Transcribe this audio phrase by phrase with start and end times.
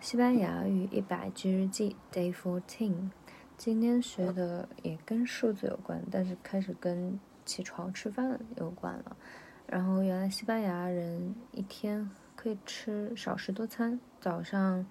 [0.00, 3.10] 西班牙语一百句日记 Day Fourteen，
[3.58, 9.14] 今天学的也跟数字有关，但是开始跟起床吃饭有关了。
[9.66, 14.86] 然后原来西班牙人一天可以吃少食多餐，早上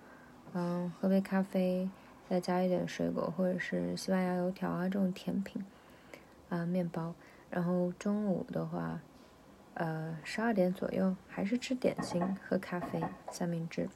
[0.54, 1.90] 嗯喝杯咖啡，
[2.30, 5.66] 再加一点水果或者是西班牙油条啊这种甜品
[6.50, 7.16] 啊面包。
[7.50, 9.02] 然后中午的话，
[9.74, 13.90] 呃十二点左右还是吃点心，喝咖啡，三明治。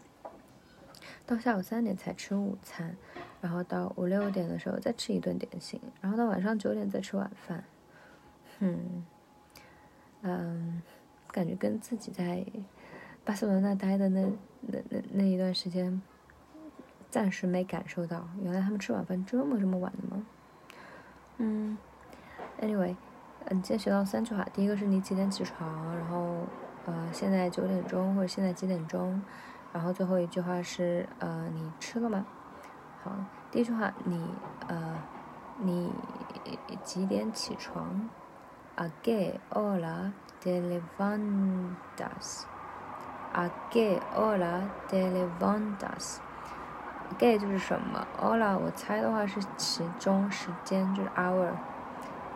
[1.33, 2.95] 到下午三点才吃午餐，
[3.41, 7.63] 然后到五六点的时候再吃一顿点心，然后到晚上九点再吃晚饭。
[8.59, 9.03] 嗯，
[10.21, 10.81] 嗯，
[11.31, 12.45] 感觉跟自己在
[13.23, 14.21] 巴塞罗那待的那
[14.61, 15.99] 那那那一段时间，
[17.09, 20.25] 暂时没感受到，原来他们吃晚饭这么这么晚的吗？
[21.37, 21.75] 嗯
[22.61, 22.95] ，anyway，
[23.45, 26.45] 嗯，今天学到三句话，第一个是你几点起床，然后
[26.85, 29.19] 呃现在九点钟或者现在几点钟。
[29.73, 32.23] 然后最后一句话是，呃，你吃了吗？
[33.03, 33.11] 好，
[33.51, 34.23] 第一句话，你，
[34.67, 34.95] 呃，
[35.57, 35.91] 你
[36.83, 38.07] 几点起床
[38.75, 51.49] ？A qué hora te levantas？A qué hora te levantas？qué 就是什么？hora 我猜的话是时钟时间，就是 hour，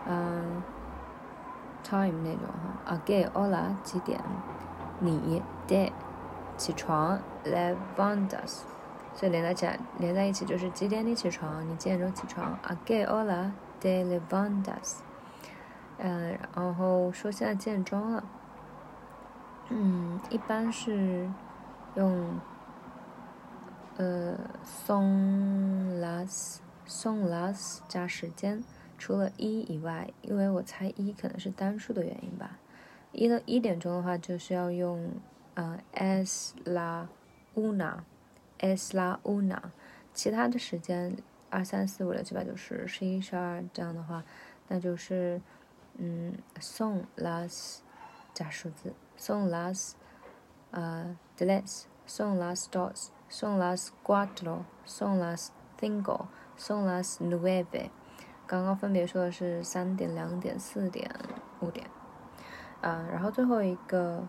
[0.07, 0.63] 嗯
[1.83, 2.79] ，time 那种哈。
[2.85, 4.19] A qué hora 几点？
[4.99, 5.91] 你 de
[6.57, 8.61] 起床，levantas，
[9.13, 11.63] 所以连在起来，连在一起就是几点你起床？
[11.69, 14.95] 你几点钟起床？A qué hora te levantas？
[15.99, 18.23] 嗯，然后说现在几点钟了？
[19.69, 21.29] 嗯，一般是
[21.95, 22.39] 用
[23.97, 24.35] 呃
[24.65, 28.63] son las son las 加时间，
[28.97, 32.57] 除了一以外，因为我猜一可能是单数的原因吧。
[33.11, 35.11] 一的一点钟的话，就是要用。
[35.57, 37.07] 呃，es la
[37.55, 39.59] una，es la una，
[40.13, 41.17] 其他的时间
[41.49, 44.23] 二三四五六七八九十十一十二这样的话，
[44.67, 45.41] 那就是
[45.97, 47.79] 嗯，son las
[48.35, 49.93] 加数字，son las
[50.69, 57.89] 呃 tres，son las dos，son las cuatro，son las cinco，son las nueve。
[58.45, 61.09] 刚刚分别说的是三点、两点、四点、
[61.61, 61.87] 五点，
[62.81, 64.27] 啊，然后最后一个。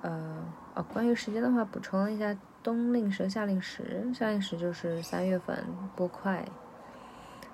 [0.00, 0.44] 呃，
[0.74, 4.08] 哦，关于时间的话，补充一下冬令时、夏令时。
[4.14, 5.64] 夏令时就是三月份
[5.96, 6.44] 拨快，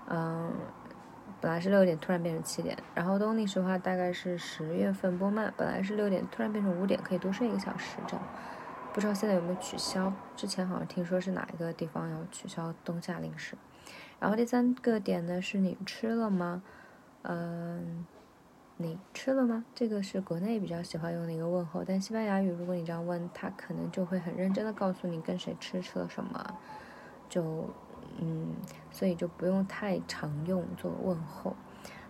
[0.08, 0.52] 嗯，
[1.40, 2.76] 本来是六点，突然变成七点。
[2.94, 8.22] 然后冬令时的话，大概是十月份拨慢，本来是六点，突然变成五点，可以多睡一个小时这样。
[8.92, 10.12] 不知道现在有没有取消？
[10.36, 13.56] 之前好像听说是哪一个地方要取消冬夏令时。
[14.20, 16.62] 然后第三个点呢，是你吃了吗？
[17.22, 18.04] 嗯。
[18.76, 19.64] 你吃了吗？
[19.72, 26.44] 这个是国内比较喜欢用的一个问候，但西班牙语如果你这样问，他可能就会很认真的告诉你跟谁吃，吃了什么，
[27.28, 27.70] 就
[28.18, 28.54] 嗯，
[28.90, 31.54] 所以就不用太常用做问候。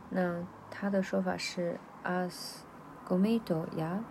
[0.08, 2.56] 那他的说法是 as
[3.06, 4.02] comido 呀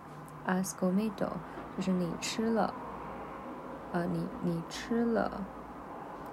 [0.46, 1.30] ，as comido，
[1.76, 2.72] 就是你吃了，
[3.92, 5.44] 呃，你你吃了，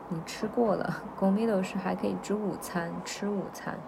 [0.09, 1.01] 你吃过了。
[1.19, 3.79] comido 是还可以吃午餐，吃午餐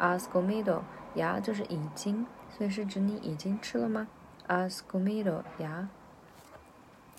[0.00, 0.80] ，as comido。
[1.14, 4.08] 呀，就是已经，所以是指你已经吃了吗
[4.48, 5.88] ？Has comido 呀。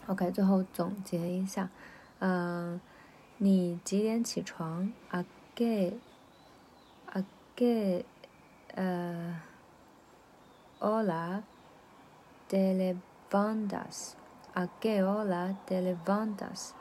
[0.07, 1.69] OK，最后总结一下，
[2.19, 2.79] 嗯，
[3.37, 5.25] 你几点起床？A
[5.55, 7.23] qué，a
[7.55, 8.03] qué，
[8.75, 9.41] 呃
[10.79, 11.41] ，hola
[12.49, 12.95] de
[13.31, 16.71] levantas，a qué hola de levantas。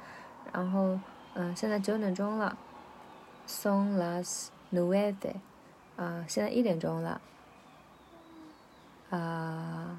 [0.52, 1.00] 然后，
[1.34, 2.58] 嗯，现在九点钟了
[3.48, 5.36] ，Son las nueve。
[5.96, 7.20] 啊，现在一点钟了。
[9.10, 9.96] 啊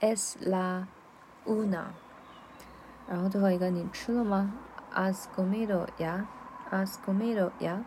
[0.00, 0.86] ，es la
[1.46, 1.86] una。
[3.08, 4.54] 然后最后一个，你吃了吗
[4.94, 7.82] ？Has comido ya？Has comido ya？